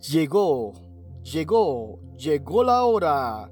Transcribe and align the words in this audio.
Llegó, 0.00 0.74
llegó, 1.24 1.98
llegó 2.16 2.62
la 2.62 2.84
hora 2.84 3.50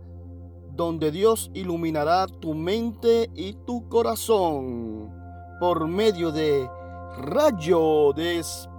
donde 0.71 1.10
Dios 1.10 1.50
iluminará 1.55 2.28
tu 2.28 2.55
mente 2.55 3.28
y 3.34 3.55
tu 3.67 3.89
corazón 3.89 5.12
por 5.58 5.89
medio 5.89 6.30
de 6.30 6.71
rayo 7.19 8.12
de 8.12 8.39
esperanza. 8.39 8.79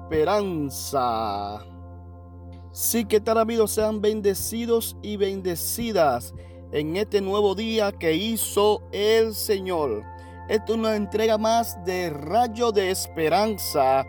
Sí 2.71 3.03
que 3.03 3.19
tal 3.19 3.37
amigos 3.37 3.71
sean 3.71 3.99
bendecidos 3.99 4.95
y 5.01 5.17
bendecidas 5.17 6.33
en 6.71 6.95
este 6.95 7.19
nuevo 7.19 7.53
día 7.53 7.91
que 7.91 8.13
hizo 8.13 8.81
el 8.93 9.35
Señor. 9.35 10.03
Esta 10.47 10.71
es 10.71 10.77
una 10.77 10.95
entrega 10.95 11.37
más 11.37 11.83
de 11.83 12.11
Rayo 12.11 12.71
de 12.71 12.91
Esperanza, 12.91 14.05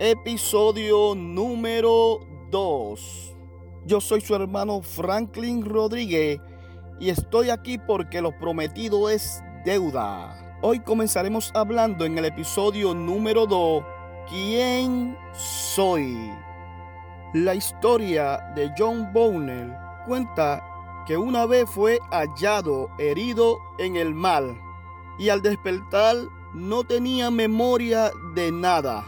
episodio 0.00 1.14
número 1.14 2.35
2. 2.50 3.36
Yo 3.86 4.00
soy 4.00 4.20
su 4.20 4.34
hermano 4.34 4.82
Franklin 4.82 5.64
Rodríguez 5.64 6.40
y 6.98 7.10
estoy 7.10 7.50
aquí 7.50 7.78
porque 7.78 8.20
lo 8.20 8.36
prometido 8.38 9.08
es 9.10 9.42
deuda. 9.64 10.58
Hoy 10.62 10.80
comenzaremos 10.80 11.50
hablando 11.54 12.04
en 12.04 12.18
el 12.18 12.24
episodio 12.24 12.94
número 12.94 13.46
2, 13.46 13.84
¿quién 14.28 15.16
soy? 15.34 16.32
La 17.34 17.54
historia 17.54 18.38
de 18.54 18.72
John 18.76 19.12
Bowner 19.12 19.76
cuenta 20.06 20.64
que 21.06 21.16
una 21.16 21.46
vez 21.46 21.68
fue 21.68 21.98
hallado 22.10 22.90
herido 22.98 23.58
en 23.78 23.96
el 23.96 24.14
mal 24.14 24.58
y 25.18 25.28
al 25.28 25.42
despertar 25.42 26.16
no 26.54 26.84
tenía 26.84 27.30
memoria 27.30 28.10
de 28.34 28.50
nada, 28.50 29.04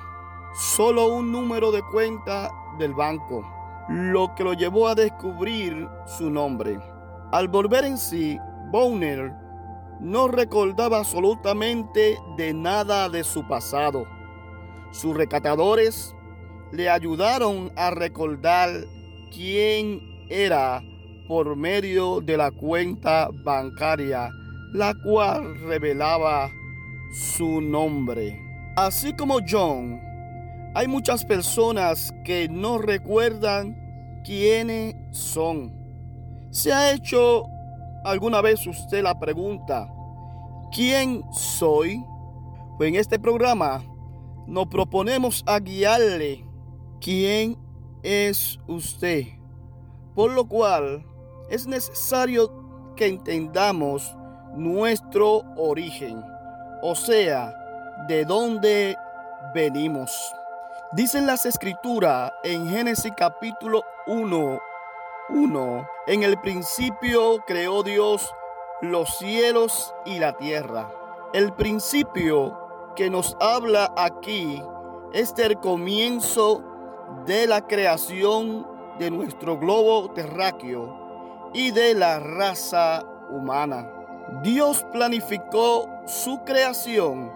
solo 0.59 1.07
un 1.07 1.31
número 1.31 1.71
de 1.71 1.83
cuenta 1.83 2.51
del 2.79 2.93
banco, 2.93 3.49
lo 3.89 4.35
que 4.35 4.43
lo 4.43 4.55
llevó 4.55 4.89
a 4.89 4.97
descubrir 4.97 5.89
su 6.05 6.31
nombre. 6.31 6.81
Al 7.31 7.47
volver 7.47 7.85
en 7.85 7.97
sí, 7.97 8.37
Bonner 8.73 9.33
no 10.01 10.27
recordaba 10.27 10.99
absolutamente 10.99 12.19
de 12.37 12.53
nada 12.53 13.09
de 13.09 13.23
su 13.23 13.47
pasado. 13.47 14.05
Sus 14.91 15.17
recatadores 15.17 16.17
le 16.73 16.91
ayudaron 16.91 17.71
a 17.77 17.91
recordar 17.91 18.71
quién 19.33 20.01
era 20.29 20.83
por 21.29 21.55
medio 21.55 22.21
de 22.21 22.37
la 22.37 22.51
cuenta 22.51 23.29
bancaria, 23.45 24.29
la 24.73 24.93
cual 25.05 25.57
revelaba 25.61 26.51
su 27.13 27.61
nombre. 27.61 28.43
Así 28.77 29.13
como 29.15 29.39
John, 29.49 30.08
hay 30.75 30.87
muchas 30.89 31.25
personas 31.25 32.13
que 32.25 32.49
no 32.49 32.79
recuerdan 32.79 33.77
quiénes 34.25 34.95
son. 35.11 35.73
¿Se 36.51 36.73
ha 36.73 36.93
hecho 36.93 37.45
alguna 38.05 38.41
vez 38.41 38.67
usted 38.67 39.03
la 39.03 39.19
pregunta, 39.19 39.93
¿quién 40.73 41.23
soy? 41.33 42.05
Pues 42.77 42.89
en 42.89 42.97
este 42.97 43.19
programa 43.19 43.83
nos 44.47 44.67
proponemos 44.69 45.43
a 45.47 45.59
guiarle 45.59 46.45
quién 47.01 47.59
es 48.03 48.59
usted. 48.67 49.25
Por 50.15 50.33
lo 50.33 50.47
cual 50.47 51.05
es 51.51 51.67
necesario 51.67 52.95
que 52.97 53.07
entendamos 53.07 54.17
nuestro 54.55 55.43
origen, 55.57 56.23
o 56.83 56.95
sea, 56.95 57.55
de 58.09 58.25
dónde 58.25 58.97
venimos. 59.55 60.11
Dicen 60.93 61.27
las 61.27 61.45
escrituras 61.45 62.33
en 62.43 62.67
Génesis 62.67 63.13
capítulo 63.15 63.83
1, 64.07 64.59
1. 65.29 65.89
En 66.07 66.23
el 66.23 66.41
principio 66.41 67.45
creó 67.47 67.83
Dios 67.83 68.35
los 68.81 69.19
cielos 69.19 69.95
y 70.07 70.19
la 70.19 70.39
tierra. 70.39 70.91
El 71.35 71.53
principio 71.53 72.59
que 72.97 73.11
nos 73.11 73.37
habla 73.39 73.93
aquí 73.99 74.63
es 75.13 75.35
el 75.37 75.59
comienzo 75.59 76.65
de 77.27 77.47
la 77.47 77.67
creación 77.67 78.67
de 78.99 79.11
nuestro 79.11 79.59
globo 79.59 80.11
terráqueo 80.13 81.51
y 81.53 81.71
de 81.71 81.93
la 81.93 82.19
raza 82.19 83.05
humana. 83.29 83.93
Dios 84.43 84.87
planificó 84.91 85.87
su 86.07 86.43
creación 86.45 87.31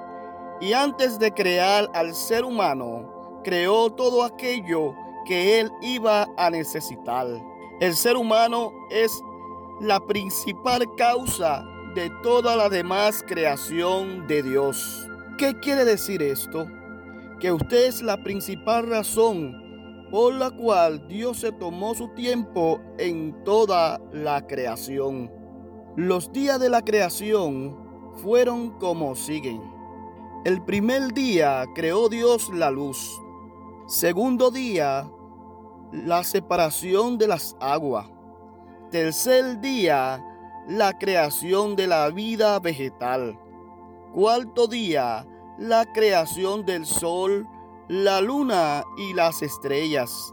y 0.58 0.72
antes 0.72 1.18
de 1.18 1.34
crear 1.34 1.90
al 1.92 2.14
ser 2.14 2.46
humano, 2.46 3.21
creó 3.42 3.90
todo 3.90 4.24
aquello 4.24 4.94
que 5.24 5.60
él 5.60 5.70
iba 5.80 6.28
a 6.36 6.50
necesitar. 6.50 7.26
El 7.80 7.94
ser 7.94 8.16
humano 8.16 8.72
es 8.90 9.22
la 9.80 10.00
principal 10.00 10.86
causa 10.96 11.64
de 11.94 12.10
toda 12.22 12.56
la 12.56 12.68
demás 12.68 13.24
creación 13.26 14.26
de 14.26 14.42
Dios. 14.42 15.08
¿Qué 15.38 15.58
quiere 15.60 15.84
decir 15.84 16.22
esto? 16.22 16.66
Que 17.40 17.52
usted 17.52 17.86
es 17.86 18.02
la 18.02 18.22
principal 18.22 18.88
razón 18.88 19.62
por 20.10 20.34
la 20.34 20.50
cual 20.50 21.08
Dios 21.08 21.38
se 21.38 21.52
tomó 21.52 21.94
su 21.94 22.08
tiempo 22.08 22.80
en 22.98 23.42
toda 23.44 24.00
la 24.12 24.46
creación. 24.46 25.32
Los 25.96 26.32
días 26.32 26.60
de 26.60 26.68
la 26.68 26.82
creación 26.82 27.76
fueron 28.22 28.78
como 28.78 29.14
siguen. 29.14 29.62
El 30.44 30.62
primer 30.64 31.12
día 31.14 31.64
creó 31.74 32.08
Dios 32.08 32.50
la 32.52 32.70
luz. 32.70 33.20
Segundo 33.92 34.50
día, 34.50 35.06
la 35.92 36.24
separación 36.24 37.18
de 37.18 37.28
las 37.28 37.54
aguas. 37.60 38.06
Tercer 38.90 39.60
día, 39.60 40.24
la 40.66 40.98
creación 40.98 41.76
de 41.76 41.86
la 41.88 42.08
vida 42.08 42.58
vegetal. 42.58 43.38
Cuarto 44.14 44.66
día, 44.66 45.26
la 45.58 45.84
creación 45.92 46.64
del 46.64 46.86
sol, 46.86 47.46
la 47.86 48.22
luna 48.22 48.82
y 48.96 49.12
las 49.12 49.42
estrellas. 49.42 50.32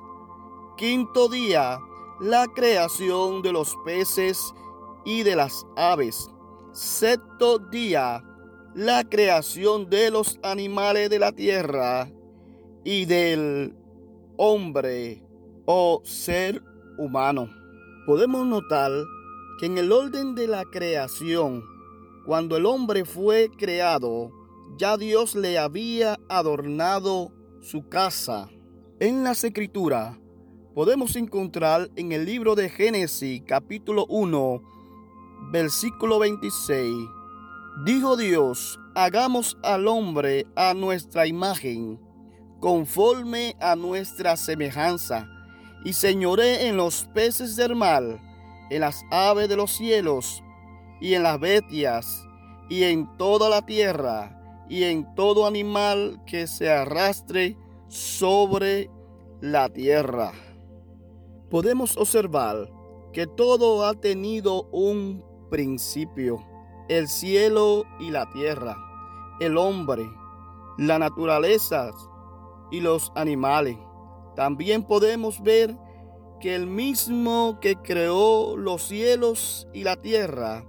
Quinto 0.77 1.27
día, 1.27 1.79
la 2.21 2.47
creación 2.47 3.41
de 3.41 3.51
los 3.51 3.75
peces 3.83 4.53
y 5.03 5.23
de 5.23 5.35
las 5.35 5.67
aves. 5.75 6.29
Sexto 6.71 7.59
día, 7.59 8.23
la 8.73 9.03
creación 9.03 9.89
de 9.89 10.11
los 10.11 10.39
animales 10.43 11.09
de 11.09 11.19
la 11.19 11.33
tierra 11.33 12.09
y 12.83 13.05
del 13.05 13.73
hombre 14.37 15.21
o 15.65 16.01
ser 16.03 16.63
humano. 16.97 17.49
Podemos 18.05 18.45
notar 18.47 18.91
que 19.59 19.65
en 19.65 19.77
el 19.77 19.91
orden 19.91 20.35
de 20.35 20.47
la 20.47 20.63
creación, 20.65 21.63
cuando 22.25 22.57
el 22.57 22.65
hombre 22.65 23.05
fue 23.05 23.49
creado, 23.57 24.31
ya 24.77 24.97
Dios 24.97 25.35
le 25.35 25.57
había 25.57 26.17
adornado 26.29 27.31
su 27.61 27.87
casa. 27.89 28.49
En 28.99 29.23
las 29.23 29.43
escrituras 29.43 30.17
podemos 30.73 31.15
encontrar 31.15 31.89
en 31.95 32.11
el 32.11 32.25
libro 32.25 32.55
de 32.55 32.69
Génesis 32.69 33.41
capítulo 33.45 34.05
1, 34.07 34.61
versículo 35.51 36.19
26, 36.19 36.95
dijo 37.85 38.15
Dios, 38.15 38.79
hagamos 38.95 39.57
al 39.63 39.87
hombre 39.87 40.47
a 40.55 40.73
nuestra 40.73 41.27
imagen 41.27 41.99
conforme 42.59 43.55
a 43.59 43.75
nuestra 43.75 44.35
semejanza, 44.35 45.27
y 45.83 45.93
señoré 45.93 46.67
en 46.67 46.77
los 46.77 47.05
peces 47.13 47.55
del 47.55 47.75
mar, 47.75 48.03
en 48.69 48.81
las 48.81 49.03
aves 49.11 49.47
de 49.47 49.55
los 49.55 49.71
cielos, 49.71 50.43
y 50.99 51.13
en 51.13 51.23
las 51.23 51.39
bestias, 51.39 52.27
y 52.69 52.83
en 52.83 53.07
toda 53.17 53.49
la 53.49 53.61
tierra, 53.61 54.35
y 54.67 54.83
en 54.83 55.15
todo 55.15 55.47
animal 55.47 56.21
que 56.25 56.45
se 56.47 56.69
arrastre 56.69 57.57
sobre 57.87 58.89
la 59.41 59.69
tierra. 59.69 60.31
Podemos 61.49 61.97
observar 61.97 62.69
que 63.13 63.25
todo 63.25 63.85
ha 63.85 63.95
tenido 63.95 64.63
un 64.71 65.25
principio, 65.49 66.45
el 66.89 67.07
cielo 67.07 67.85
y 67.99 68.11
la 68.11 68.29
tierra, 68.31 68.77
el 69.39 69.57
hombre, 69.57 70.07
la 70.77 70.99
naturaleza, 70.99 71.91
y 72.71 72.81
los 72.81 73.11
animales. 73.15 73.77
También 74.35 74.83
podemos 74.83 75.41
ver 75.41 75.75
que 76.39 76.55
el 76.55 76.67
mismo 76.67 77.59
que 77.59 77.75
creó 77.75 78.55
los 78.55 78.83
cielos 78.83 79.67
y 79.73 79.83
la 79.83 79.97
tierra, 79.97 80.63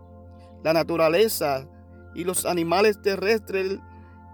la 0.65 0.73
naturaleza 0.73 1.69
y 2.15 2.25
los 2.25 2.45
animales 2.45 3.01
terrestres 3.03 3.79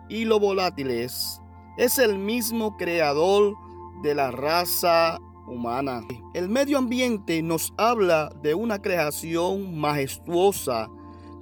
y 0.09 0.25
los 0.25 0.41
volátiles, 0.41 1.41
es 1.77 1.99
el 1.99 2.19
mismo 2.19 2.77
creador 2.77 3.55
de 4.03 4.15
la 4.15 4.31
raza 4.31 5.19
humana. 5.47 6.03
El 6.35 6.49
medio 6.49 6.79
ambiente 6.79 7.43
nos 7.43 7.73
habla 7.77 8.31
de 8.43 8.55
una 8.55 8.81
creación 8.81 9.79
majestuosa, 9.79 10.89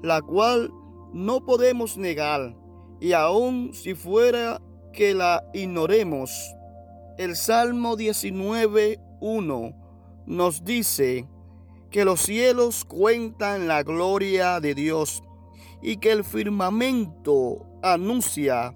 la 0.03 0.21
cual 0.23 0.73
no 1.13 1.45
podemos 1.45 1.97
negar, 1.97 2.57
y 3.01 3.13
aun 3.13 3.73
si 3.73 3.95
fuera 3.95 4.61
que 4.95 5.13
la 5.13 5.45
ignoremos. 5.53 6.57
El 7.19 7.37
Salmo 7.37 7.97
19, 7.97 8.99
1 9.21 9.73
nos 10.27 10.65
dice 10.65 11.29
que 11.91 12.05
los 12.05 12.21
cielos 12.21 12.85
cuentan 12.85 13.69
la 13.69 13.83
gloria 13.83 14.61
de 14.61 14.75
Dios 14.75 15.23
y 15.83 15.99
que 15.99 16.13
el 16.13 16.25
firmamento 16.25 17.67
anuncia 17.83 18.75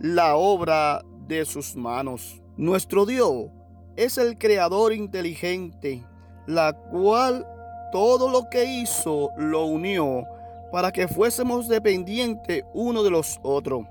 la 0.00 0.36
obra 0.36 1.04
de 1.26 1.44
sus 1.44 1.76
manos. 1.76 2.40
Nuestro 2.56 3.04
Dios 3.04 3.50
es 3.96 4.18
el 4.18 4.38
creador 4.38 4.92
inteligente, 4.92 6.02
la 6.46 6.72
cual 6.72 7.46
todo 7.92 8.30
lo 8.30 8.48
que 8.50 8.64
hizo 8.64 9.30
lo 9.36 9.66
unió 9.66 10.24
para 10.72 10.92
que 10.92 11.08
fuésemos 11.08 11.68
dependientes 11.68 12.64
uno 12.72 13.02
de 13.02 13.10
los 13.10 13.38
otros. 13.42 13.84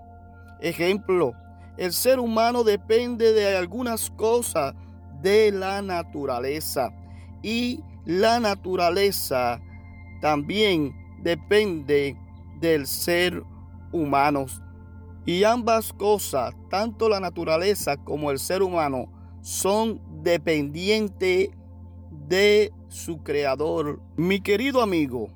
Ejemplo, 0.60 1.34
el 1.78 1.94
ser 1.94 2.20
humano 2.20 2.64
depende 2.64 3.34
de 3.34 3.56
algunas 3.56 4.10
cosas 4.12 4.74
de 5.22 5.52
la 5.52 5.82
naturaleza 5.82 6.94
y 7.42 7.82
la 8.06 8.40
naturaleza 8.40 9.62
también 10.22 10.96
depende 11.22 12.18
del 12.60 12.88
ser 12.88 13.44
humano. 13.92 14.46
Y 15.26 15.44
ambas 15.44 15.92
cosas, 15.92 16.54
tanto 16.70 17.10
la 17.10 17.20
naturaleza 17.20 17.98
como 17.98 18.32
el 18.32 18.40
ser 18.40 18.62
humano, 18.62 19.08
son 19.42 20.00
dependientes 20.24 21.50
de 22.28 22.72
su 22.88 23.24
creador. 23.24 24.00
Mi 24.16 24.40
querido 24.40 24.82
amigo, 24.82 25.30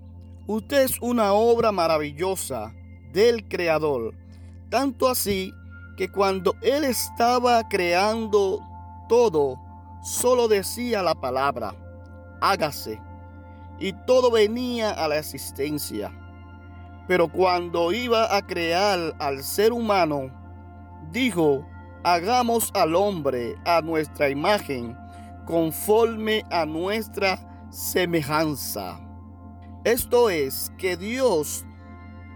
usted 0.47 0.83
es 0.83 1.01
una 1.01 1.33
obra 1.33 1.71
maravillosa 1.71 2.73
del 3.11 3.47
creador. 3.47 4.15
Tanto 4.69 5.07
así 5.09 5.51
que 5.99 6.09
cuando 6.09 6.55
él 6.61 6.85
estaba 6.85 7.67
creando 7.67 8.65
todo, 9.09 9.59
solo 10.01 10.47
decía 10.47 11.03
la 11.03 11.13
palabra, 11.13 11.75
hágase. 12.39 13.01
Y 13.79 13.91
todo 14.05 14.31
venía 14.31 14.91
a 14.91 15.09
la 15.09 15.17
existencia. 15.17 16.09
Pero 17.05 17.27
cuando 17.27 17.91
iba 17.91 18.33
a 18.33 18.47
crear 18.47 19.13
al 19.19 19.43
ser 19.43 19.73
humano, 19.73 20.31
dijo, 21.11 21.67
hagamos 22.05 22.71
al 22.75 22.95
hombre 22.95 23.57
a 23.65 23.81
nuestra 23.81 24.29
imagen, 24.29 24.97
conforme 25.45 26.45
a 26.49 26.65
nuestra 26.65 27.67
semejanza. 27.71 29.01
Esto 29.83 30.29
es 30.29 30.71
que 30.77 30.95
Dios 30.95 31.65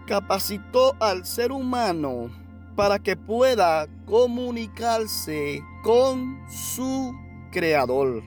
capacitó 0.06 0.98
al 1.00 1.26
ser 1.26 1.54
humano 1.54 2.43
para 2.76 3.00
que 3.00 3.16
pueda 3.16 3.88
comunicarse 4.06 5.62
con 5.84 6.40
su 6.50 7.14
creador. 7.52 8.24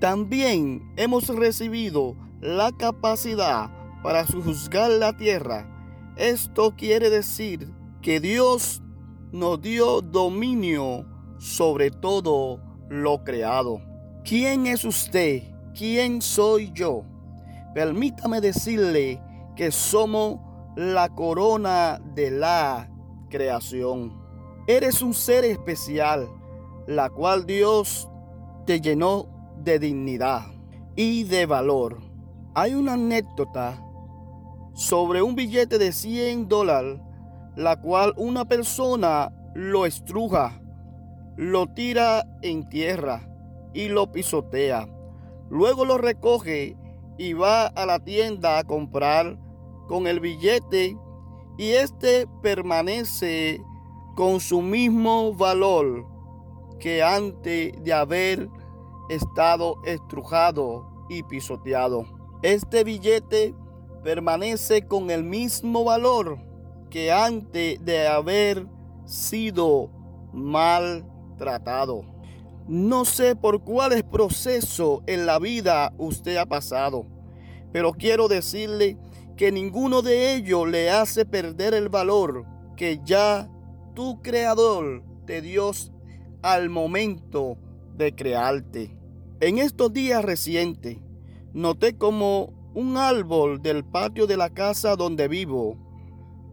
También 0.00 0.92
hemos 0.96 1.28
recibido 1.28 2.16
la 2.40 2.72
capacidad 2.72 3.70
para 4.02 4.26
juzgar 4.26 4.90
la 4.90 5.16
tierra 5.16 5.72
esto 6.16 6.74
quiere 6.74 7.10
decir 7.10 7.70
que 8.00 8.20
Dios 8.20 8.80
nos 9.32 9.60
dio 9.60 10.00
dominio 10.00 11.04
sobre 11.38 11.90
todo 11.90 12.58
lo 12.88 13.22
creado. 13.22 13.82
¿Quién 14.24 14.66
es 14.66 14.86
usted? 14.86 15.42
¿Quién 15.76 16.22
soy 16.22 16.72
yo? 16.72 17.04
Permítame 17.74 18.40
decirle 18.40 19.20
que 19.56 19.70
somos 19.70 20.40
la 20.74 21.10
corona 21.10 22.00
de 22.14 22.30
la 22.30 22.88
creación. 23.28 24.20
Eres 24.66 25.02
un 25.02 25.14
ser 25.14 25.44
especial, 25.44 26.28
la 26.86 27.10
cual 27.10 27.46
Dios 27.46 28.08
te 28.66 28.80
llenó 28.80 29.28
de 29.62 29.78
dignidad 29.78 30.46
y 30.96 31.24
de 31.24 31.46
valor. 31.46 32.00
Hay 32.54 32.74
una 32.74 32.94
anécdota 32.94 33.82
sobre 34.74 35.22
un 35.22 35.34
billete 35.34 35.78
de 35.78 35.92
100 35.92 36.48
dólares, 36.48 37.00
la 37.54 37.80
cual 37.80 38.12
una 38.16 38.44
persona 38.44 39.32
lo 39.54 39.86
estruja, 39.86 40.60
lo 41.36 41.66
tira 41.66 42.24
en 42.42 42.68
tierra 42.68 43.28
y 43.72 43.88
lo 43.88 44.12
pisotea. 44.12 44.88
Luego 45.48 45.84
lo 45.84 45.96
recoge 45.96 46.76
y 47.18 47.32
va 47.32 47.66
a 47.66 47.86
la 47.86 47.98
tienda 48.00 48.58
a 48.58 48.64
comprar 48.64 49.38
con 49.86 50.06
el 50.06 50.20
billete 50.20 50.96
y 51.56 51.70
este 51.70 52.26
permanece 52.42 53.62
con 54.14 54.40
su 54.40 54.62
mismo 54.62 55.34
valor 55.34 56.06
que 56.78 57.02
antes 57.02 57.72
de 57.82 57.92
haber 57.92 58.48
estado 59.08 59.76
estrujado 59.84 61.06
y 61.08 61.22
pisoteado. 61.22 62.04
Este 62.42 62.84
billete 62.84 63.54
permanece 64.02 64.86
con 64.86 65.10
el 65.10 65.24
mismo 65.24 65.84
valor 65.84 66.38
que 66.90 67.10
antes 67.10 67.84
de 67.84 68.06
haber 68.06 68.66
sido 69.04 69.90
maltratado. 70.32 72.02
No 72.68 73.04
sé 73.04 73.36
por 73.36 73.62
cuáles 73.62 74.02
procesos 74.02 75.00
en 75.06 75.24
la 75.24 75.38
vida 75.38 75.92
usted 75.98 76.36
ha 76.36 76.46
pasado, 76.46 77.06
pero 77.72 77.92
quiero 77.92 78.28
decirle 78.28 78.98
que 79.36 79.52
ninguno 79.52 80.02
de 80.02 80.34
ellos 80.34 80.68
le 80.68 80.90
hace 80.90 81.26
perder 81.26 81.74
el 81.74 81.88
valor 81.88 82.46
que 82.76 83.00
ya 83.04 83.50
tu 83.94 84.22
creador 84.22 85.02
te 85.26 85.42
dio 85.42 85.70
al 86.42 86.70
momento 86.70 87.58
de 87.96 88.14
crearte. 88.14 88.98
En 89.40 89.58
estos 89.58 89.92
días 89.92 90.24
recientes, 90.24 90.98
noté 91.52 91.96
como 91.96 92.52
un 92.74 92.96
árbol 92.96 93.60
del 93.60 93.84
patio 93.84 94.26
de 94.26 94.36
la 94.36 94.50
casa 94.50 94.96
donde 94.96 95.28
vivo 95.28 95.76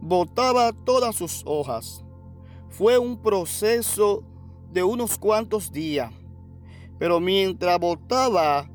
botaba 0.00 0.72
todas 0.72 1.16
sus 1.16 1.42
hojas. 1.46 2.04
Fue 2.68 2.98
un 2.98 3.22
proceso 3.22 4.22
de 4.72 4.82
unos 4.82 5.16
cuantos 5.16 5.70
días, 5.72 6.12
pero 6.98 7.20
mientras 7.20 7.78
botaba, 7.78 8.68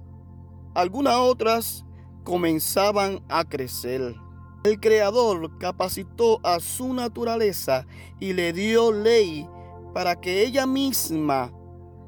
algunas 0.73 1.15
otras 1.15 1.85
comenzaban 2.29 3.23
a 3.27 3.43
crecer. 3.43 4.15
El 4.63 4.79
Creador 4.79 5.57
capacitó 5.57 6.39
a 6.43 6.59
su 6.59 6.93
naturaleza 6.93 7.87
y 8.19 8.33
le 8.33 8.53
dio 8.53 8.91
ley 8.91 9.49
para 9.95 10.15
que 10.21 10.43
ella 10.43 10.67
misma 10.67 11.51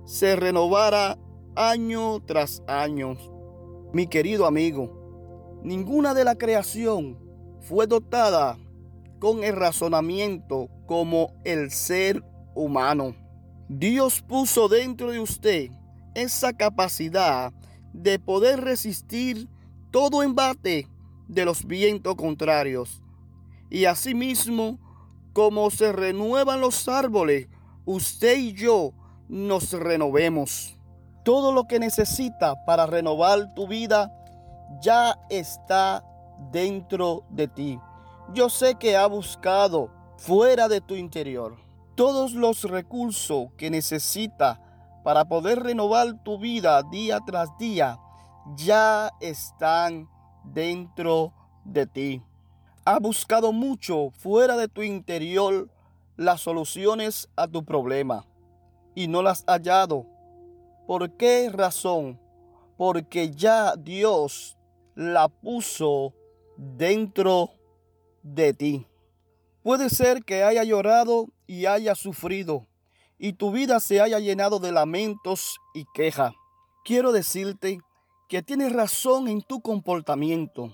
se 0.06 0.35
renovara 0.35 1.17
año 1.55 2.19
tras 2.24 2.62
año. 2.67 3.17
Mi 3.93 4.05
querido 4.05 4.45
amigo, 4.45 5.01
Ninguna 5.63 6.15
de 6.15 6.24
la 6.24 6.36
creación 6.36 7.19
fue 7.60 7.86
dotada 7.86 8.57
con 9.19 9.43
el 9.43 9.55
razonamiento 9.55 10.69
como 10.88 11.36
el 11.43 11.69
ser 11.69 12.24
humano. 12.55 13.15
Dios 13.69 14.24
puso 14.24 14.67
dentro 14.69 15.12
de 15.12 15.19
usted 15.19 15.69
esa 16.15 16.53
capacidad 16.53 17.53
de 17.93 18.17
poder 18.17 18.62
resistir 18.62 19.48
todo 19.91 20.24
embate 20.24 20.88
de 21.27 21.45
los 21.45 21.65
vientos 21.65 22.15
contrarios. 22.15 23.01
Y 23.69 23.86
asimismo, 23.86 24.79
como 25.33 25.69
se 25.69 25.91
renuevan 25.91 26.62
los 26.62 26.88
árboles, 26.88 27.48
usted 27.86 28.38
y 28.38 28.53
yo 28.53 28.93
nos 29.27 29.71
renovemos. 29.74 30.77
Todo 31.24 31.51
lo 31.51 31.67
que 31.67 31.79
necesita 31.79 32.55
para 32.65 32.86
renovar 32.86 33.53
tu 33.53 33.67
vida 33.67 34.12
ya 34.81 35.15
está 35.29 36.03
dentro 36.51 37.25
de 37.29 37.48
ti. 37.48 37.79
Yo 38.33 38.50
sé 38.50 38.75
que 38.75 38.98
ha 38.98 39.05
buscado 39.05 39.89
fuera 40.17 40.67
de 40.67 40.81
tu 40.81 40.95
interior 40.95 41.57
todos 41.95 42.33
los 42.33 42.63
recursos 42.63 43.50
que 43.57 43.69
necesita 43.69 44.60
para 45.03 45.25
poder 45.25 45.60
renovar 45.60 46.24
tu 46.24 46.39
vida 46.39 46.81
día 46.83 47.19
tras 47.25 47.50
día 47.57 48.00
ya 48.55 49.12
están 49.19 50.10
dentro 50.43 51.33
de 51.65 51.86
ti. 51.88 52.21
Ha 52.86 53.00
buscado 53.00 53.51
mucho 53.51 54.10
fuera 54.12 54.57
de 54.57 54.67
tu 54.67 54.81
interior 54.81 55.69
las 56.17 56.41
soluciones 56.41 57.29
a 57.36 57.48
tu 57.48 57.63
problema 57.63 58.25
y 58.95 59.07
no 59.07 59.21
las 59.21 59.43
ha 59.48 59.53
hallado. 59.53 60.05
¿Por 60.88 61.15
qué 61.17 61.50
razón? 61.50 62.19
Porque 62.77 63.31
ya 63.31 63.75
Dios 63.75 64.57
la 64.95 65.27
puso 65.27 66.13
dentro 66.57 67.51
de 68.24 68.53
ti. 68.53 68.88
Puede 69.63 69.89
ser 69.89 70.24
que 70.24 70.43
haya 70.43 70.63
llorado 70.63 71.27
y 71.45 71.67
haya 71.67 71.95
sufrido 71.95 72.67
y 73.24 73.33
tu 73.33 73.51
vida 73.51 73.79
se 73.79 74.01
haya 74.01 74.17
llenado 74.17 74.57
de 74.57 74.71
lamentos 74.71 75.60
y 75.75 75.86
queja. 75.93 76.33
Quiero 76.83 77.12
decirte 77.12 77.79
que 78.31 78.41
tienes 78.41 78.71
razón 78.71 79.27
en 79.27 79.41
tu 79.41 79.59
comportamiento, 79.59 80.73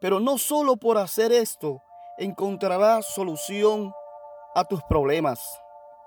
pero 0.00 0.20
no 0.20 0.38
solo 0.38 0.76
por 0.76 0.98
hacer 0.98 1.32
esto 1.32 1.82
encontrarás 2.16 3.04
solución 3.06 3.92
a 4.54 4.62
tus 4.62 4.80
problemas. 4.84 5.40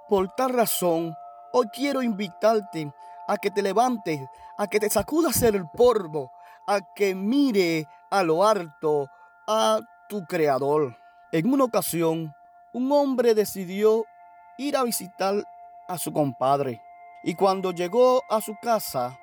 Por 0.07 0.29
tal 0.35 0.53
razón, 0.53 1.13
hoy 1.51 1.67
quiero 1.73 2.01
invitarte 2.01 2.93
a 3.27 3.35
que 3.35 3.51
te 3.51 3.61
levantes, 3.61 4.21
a 4.57 4.67
que 4.67 4.79
te 4.79 4.89
sacudas 4.89 5.41
el 5.41 5.65
polvo, 5.71 6.31
a 6.65 6.79
que 6.95 7.13
mire 7.13 7.89
a 8.09 8.23
lo 8.23 8.47
alto 8.47 9.09
a 9.49 9.81
tu 10.07 10.23
creador. 10.23 10.95
En 11.33 11.51
una 11.51 11.65
ocasión, 11.65 12.33
un 12.71 12.89
hombre 12.93 13.35
decidió 13.35 14.05
ir 14.57 14.77
a 14.77 14.83
visitar 14.83 15.43
a 15.89 15.97
su 15.97 16.13
compadre 16.13 16.81
y 17.21 17.35
cuando 17.35 17.71
llegó 17.71 18.21
a 18.29 18.39
su 18.39 18.55
casa, 18.61 19.19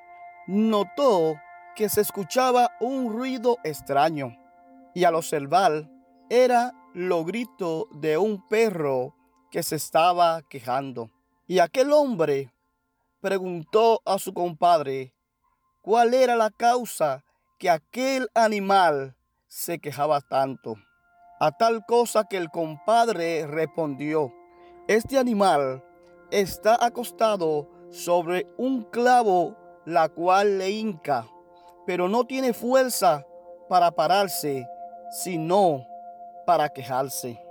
notó 0.47 1.37
que 1.75 1.88
se 1.88 2.00
escuchaba 2.00 2.71
un 2.81 3.12
ruido 3.12 3.59
extraño 3.64 4.37
y 4.95 5.05
al 5.05 5.14
observar 5.14 5.88
era 6.29 6.73
lo 6.95 7.25
grito 7.25 7.88
de 7.93 8.19
un 8.19 8.47
perro 8.49 9.14
que 9.50 9.62
se 9.62 9.76
estaba 9.76 10.43
quejando. 10.43 11.11
Y 11.47 11.59
aquel 11.59 11.93
hombre 11.93 12.52
preguntó 13.21 14.00
a 14.05 14.19
su 14.19 14.33
compadre 14.33 15.14
cuál 15.81 16.14
era 16.14 16.37
la 16.37 16.50
causa 16.50 17.25
que 17.59 17.71
aquel 17.71 18.29
animal 18.35 19.17
se 19.47 19.79
quejaba 19.79 20.21
tanto. 20.21 20.76
A 21.38 21.52
tal 21.52 21.85
cosa 21.87 22.25
que 22.25 22.37
el 22.37 22.50
compadre 22.50 23.47
respondió, 23.47 24.33
este 24.88 25.19
animal 25.19 25.85
está 26.31 26.79
acostado 26.85 27.69
sobre 27.91 28.47
un 28.57 28.85
clavo 28.85 29.57
la 29.85 30.09
cual 30.09 30.59
le 30.59 30.71
hinca, 30.71 31.26
pero 31.87 32.09
no 32.09 32.25
tiene 32.25 32.53
fuerza 32.53 33.27
para 33.69 33.91
pararse, 33.91 34.67
sino 35.11 35.87
para 36.47 36.69
quejarse. 36.69 37.43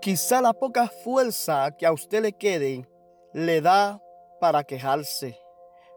Quizá 0.00 0.40
la 0.40 0.52
poca 0.52 0.88
fuerza 0.88 1.70
que 1.76 1.86
a 1.86 1.92
usted 1.92 2.22
le 2.22 2.32
quede 2.32 2.88
le 3.32 3.60
da 3.60 4.02
para 4.40 4.64
quejarse. 4.64 5.38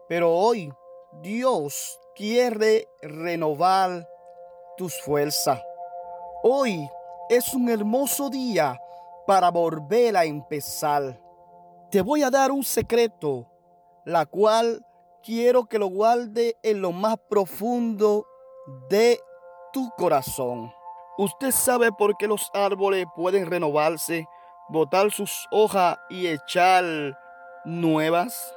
Pero 0.08 0.32
hoy 0.32 0.72
Dios 1.22 1.98
quiere 2.14 2.86
renovar 3.02 4.08
tus 4.76 5.00
fuerzas. 5.02 5.60
Hoy 6.42 6.88
es 7.28 7.52
un 7.54 7.68
hermoso 7.68 8.30
día 8.30 8.80
para 9.26 9.50
volver 9.50 10.16
a 10.16 10.24
empezar. 10.24 11.20
Te 11.90 12.00
voy 12.02 12.22
a 12.22 12.30
dar 12.30 12.52
un 12.52 12.62
secreto, 12.62 13.50
la 14.04 14.26
cual 14.26 14.85
quiero 15.26 15.66
que 15.66 15.80
lo 15.80 15.88
guarde 15.88 16.56
en 16.62 16.80
lo 16.80 16.92
más 16.92 17.16
profundo 17.28 18.28
de 18.88 19.18
tu 19.72 19.90
corazón. 19.96 20.72
Usted 21.18 21.50
sabe 21.50 21.90
por 21.90 22.16
qué 22.16 22.28
los 22.28 22.48
árboles 22.54 23.06
pueden 23.16 23.46
renovarse, 23.46 24.28
botar 24.68 25.10
sus 25.10 25.48
hojas 25.50 25.98
y 26.08 26.28
echar 26.28 26.84
nuevas. 27.64 28.54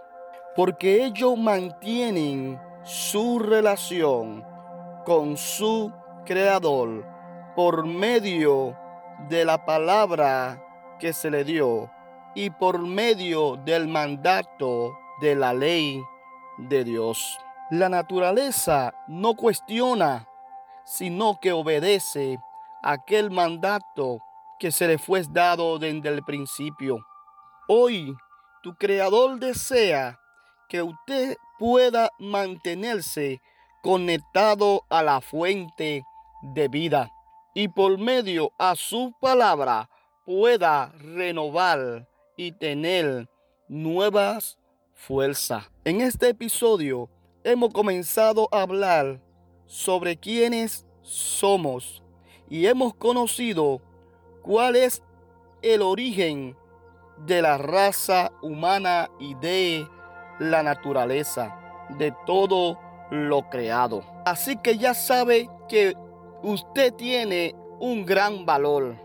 Porque 0.55 1.05
ellos 1.05 1.37
mantienen 1.37 2.61
su 2.83 3.39
relación 3.39 4.45
con 5.05 5.37
su 5.37 5.91
creador 6.25 7.03
por 7.55 7.85
medio 7.85 8.77
de 9.27 9.43
la 9.43 9.65
palabra 9.65 10.63
que 10.99 11.13
se 11.13 11.31
le 11.31 11.43
dio 11.43 11.89
y 12.35 12.51
por 12.51 12.77
medio 12.79 13.55
del 13.55 13.87
mandato 13.87 14.93
de 15.21 15.35
la 15.35 15.53
ley 15.53 15.99
de 16.67 16.83
Dios. 16.83 17.37
La 17.71 17.89
naturaleza 17.89 18.93
no 19.07 19.35
cuestiona, 19.35 20.27
sino 20.85 21.39
que 21.39 21.51
obedece 21.51 22.39
aquel 22.81 23.31
mandato 23.31 24.19
que 24.59 24.71
se 24.71 24.87
le 24.87 24.97
fue 24.97 25.23
dado 25.29 25.79
desde 25.79 26.09
el 26.09 26.23
principio. 26.23 27.05
Hoy 27.67 28.15
tu 28.61 28.75
creador 28.75 29.39
desea 29.39 30.19
que 30.67 30.81
usted 30.81 31.37
pueda 31.57 32.09
mantenerse 32.19 33.41
conectado 33.81 34.83
a 34.89 35.03
la 35.03 35.21
fuente 35.21 36.03
de 36.41 36.67
vida 36.67 37.11
y 37.53 37.67
por 37.69 37.97
medio 37.97 38.51
a 38.57 38.75
su 38.75 39.13
palabra 39.19 39.89
pueda 40.25 40.91
renovar 40.99 42.07
y 42.37 42.51
tener 42.51 43.29
nuevas 43.67 44.57
fuerzas. 44.99 45.63
En 45.85 46.01
este 46.01 46.29
episodio 46.29 47.09
hemos 47.43 47.71
comenzado 47.71 48.49
a 48.51 48.61
hablar 48.61 49.21
sobre 49.65 50.17
quiénes 50.17 50.85
somos 51.01 52.03
y 52.49 52.65
hemos 52.65 52.93
conocido 52.93 53.81
cuál 54.41 54.75
es 54.75 55.01
el 55.61 55.81
origen 55.81 56.55
de 57.25 57.41
la 57.41 57.57
raza 57.57 58.31
humana 58.41 59.09
y 59.19 59.35
de 59.35 59.87
la 60.37 60.63
naturaleza, 60.63 61.57
de 61.97 62.13
todo 62.25 62.77
lo 63.09 63.49
creado. 63.49 64.03
Así 64.25 64.57
que 64.57 64.77
ya 64.77 64.93
sabe 64.93 65.49
que 65.69 65.95
usted 66.43 66.93
tiene 66.93 67.55
un 67.79 68.05
gran 68.05 68.45
valor. 68.45 68.95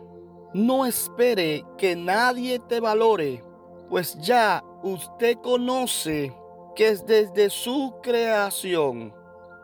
No 0.53 0.87
espere 0.87 1.65
que 1.79 1.97
nadie 1.97 2.59
te 2.59 2.81
valore, 2.81 3.43
pues 3.89 4.19
ya 4.21 4.63
usted 4.85 5.39
conoce 5.39 6.33
que 6.77 6.89
es 6.89 7.07
desde 7.07 7.49
su 7.49 7.95
creación, 8.03 9.15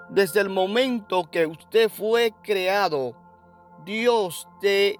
desde 0.08 0.40
el 0.40 0.48
momento 0.48 1.28
que 1.30 1.44
usted 1.46 1.90
fue 1.90 2.32
creado, 2.42 3.14
Dios 3.84 4.48
te 4.60 4.98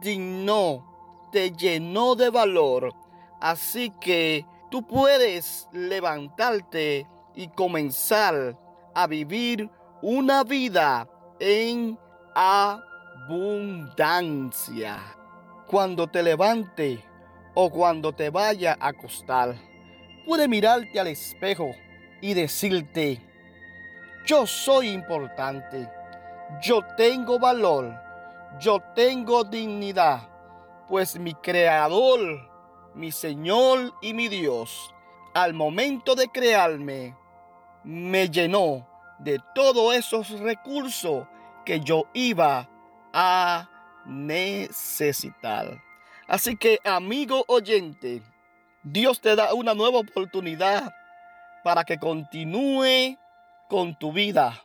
dignó, 0.00 1.28
te 1.30 1.50
llenó 1.52 2.14
de 2.14 2.30
valor. 2.30 2.94
Así 3.40 3.90
que 4.00 4.46
tú 4.70 4.86
puedes 4.86 5.68
levantarte 5.72 7.06
y 7.34 7.48
comenzar 7.48 8.58
a 8.94 9.06
vivir 9.06 9.70
una 10.00 10.44
vida 10.44 11.06
en 11.38 11.98
abundancia. 12.34 13.36
Cuando 15.66 16.06
te 16.06 16.22
levante 16.22 17.04
o 17.54 17.70
cuando 17.70 18.12
te 18.12 18.30
vaya 18.30 18.76
a 18.80 18.88
acostar, 18.88 19.54
puede 20.26 20.48
mirarte 20.48 20.98
al 21.00 21.08
espejo 21.08 21.70
y 22.20 22.34
decirte, 22.34 23.20
yo 24.26 24.46
soy 24.46 24.88
importante, 24.90 25.88
yo 26.62 26.80
tengo 26.96 27.38
valor. 27.38 28.08
Yo 28.58 28.80
tengo 28.94 29.44
dignidad, 29.44 30.28
pues 30.88 31.18
mi 31.18 31.34
creador, 31.34 32.50
mi 32.94 33.12
Señor 33.12 33.92
y 34.00 34.14
mi 34.14 34.28
Dios, 34.28 34.92
al 35.34 35.54
momento 35.54 36.16
de 36.16 36.26
crearme, 36.28 37.14
me 37.84 38.28
llenó 38.28 38.88
de 39.20 39.38
todos 39.54 39.94
esos 39.94 40.40
recursos 40.40 41.26
que 41.64 41.80
yo 41.80 42.06
iba 42.14 42.68
a 43.12 43.68
necesitar. 44.06 45.80
Así 46.28 46.56
que, 46.56 46.78
amigo 46.84 47.42
oyente, 47.48 48.22
Dios 48.82 49.22
te 49.22 49.34
da 49.34 49.54
una 49.54 49.72
nueva 49.72 50.00
oportunidad 50.00 50.94
para 51.64 51.84
que 51.84 51.98
continúe 51.98 53.16
con 53.70 53.98
tu 53.98 54.12
vida, 54.12 54.62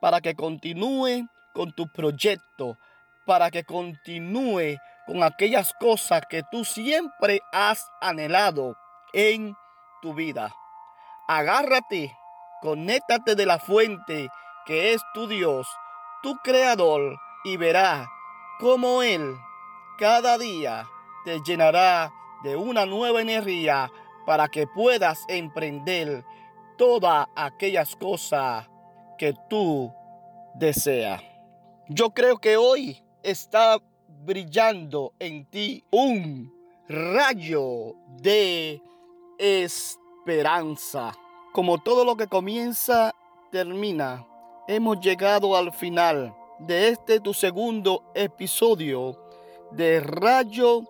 para 0.00 0.22
que 0.22 0.34
continúe 0.34 1.28
con 1.52 1.72
tu 1.72 1.86
proyecto, 1.92 2.78
para 3.26 3.50
que 3.50 3.62
continúe 3.62 4.78
con 5.06 5.22
aquellas 5.22 5.74
cosas 5.74 6.22
que 6.30 6.42
tú 6.50 6.64
siempre 6.64 7.42
has 7.52 7.86
anhelado 8.00 8.78
en 9.12 9.54
tu 10.00 10.14
vida. 10.14 10.54
Agárrate, 11.28 12.16
conéctate 12.62 13.34
de 13.34 13.44
la 13.44 13.58
fuente 13.58 14.30
que 14.64 14.94
es 14.94 15.02
tu 15.12 15.26
Dios, 15.26 15.68
tu 16.22 16.36
creador, 16.36 17.18
y 17.44 17.58
verás 17.58 18.08
cómo 18.58 19.02
Él 19.02 19.36
cada 19.98 20.38
día 20.38 20.88
te 21.24 21.40
llenará 21.40 22.12
de 22.42 22.56
una 22.56 22.86
nueva 22.86 23.20
energía 23.20 23.90
para 24.26 24.48
que 24.48 24.66
puedas 24.66 25.24
emprender 25.28 26.24
todas 26.76 27.26
aquellas 27.34 27.94
cosas 27.96 28.68
que 29.18 29.34
tú 29.48 29.92
deseas. 30.54 31.22
Yo 31.88 32.10
creo 32.10 32.38
que 32.38 32.56
hoy 32.56 33.02
está 33.22 33.78
brillando 34.24 35.12
en 35.18 35.44
ti 35.46 35.84
un 35.90 36.52
rayo 36.88 37.94
de 38.20 38.80
esperanza. 39.38 41.12
Como 41.52 41.78
todo 41.78 42.04
lo 42.04 42.16
que 42.16 42.26
comienza, 42.26 43.14
termina. 43.50 44.26
Hemos 44.68 45.00
llegado 45.00 45.56
al 45.56 45.72
final 45.72 46.34
de 46.60 46.88
este 46.88 47.20
tu 47.20 47.34
segundo 47.34 48.04
episodio 48.14 49.18
de 49.72 50.00
Rayo 50.00 50.82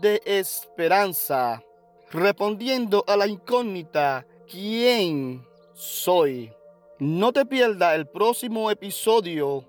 de 0.00 0.20
Esperanza, 0.24 1.62
respondiendo 2.10 3.04
a 3.06 3.16
la 3.16 3.26
incógnita, 3.26 4.26
¿quién 4.50 5.46
soy? 5.74 6.52
No 6.98 7.32
te 7.32 7.44
pierdas 7.44 7.94
el 7.94 8.06
próximo 8.06 8.70
episodio 8.70 9.64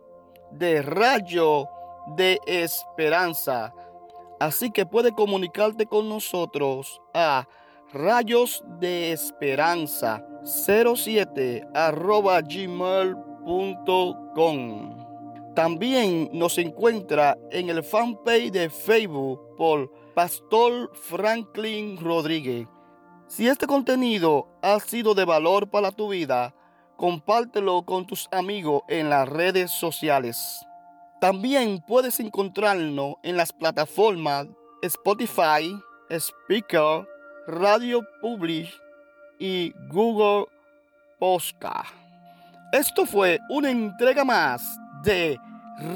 de 0.51 0.81
Rayo 0.81 1.67
de 2.15 2.39
esperanza. 2.45 3.73
Así 4.39 4.71
que 4.71 4.85
puede 4.85 5.11
comunicarte 5.11 5.87
con 5.87 6.07
nosotros 6.07 7.01
a 7.13 7.47
rayos 7.91 8.63
de 8.79 9.11
esperanza 9.11 10.23
07 10.43 11.67
arroba 11.73 12.39
gmail.com. 12.41 13.07
También 15.57 16.29
nos 16.33 16.59
encuentra 16.59 17.35
en 17.49 17.71
el 17.71 17.81
fanpage 17.81 18.51
de 18.51 18.69
Facebook 18.69 19.55
por 19.57 19.91
Pastor 20.13 20.91
Franklin 20.93 21.97
Rodríguez. 21.99 22.67
Si 23.27 23.47
este 23.47 23.65
contenido 23.65 24.47
ha 24.61 24.79
sido 24.79 25.15
de 25.15 25.25
valor 25.25 25.67
para 25.67 25.91
tu 25.91 26.09
vida, 26.09 26.53
compártelo 26.95 27.81
con 27.81 28.05
tus 28.05 28.27
amigos 28.31 28.83
en 28.87 29.09
las 29.09 29.27
redes 29.27 29.71
sociales. 29.71 30.63
También 31.19 31.83
puedes 31.87 32.19
encontrarnos 32.19 33.15
en 33.23 33.35
las 33.35 33.51
plataformas 33.51 34.45
Spotify, 34.83 35.75
Speaker, 36.11 37.07
Radio 37.47 38.05
Public 38.21 38.69
y 39.39 39.73
Google 39.89 40.45
Podcast. 41.17 41.89
Esto 42.71 43.07
fue 43.07 43.39
una 43.49 43.71
entrega 43.71 44.23
más 44.23 44.61
de 45.07 45.39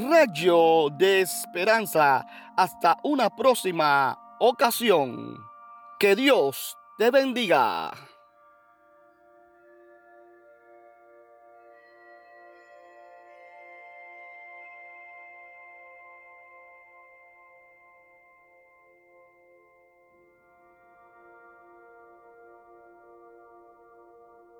Rayo 0.10 0.90
de 0.90 1.20
Esperanza. 1.20 2.26
Hasta 2.56 2.98
una 3.04 3.30
próxima 3.30 4.18
ocasión. 4.40 5.38
Que 6.00 6.16
Dios 6.16 6.78
te 6.98 7.12
bendiga. 7.12 7.92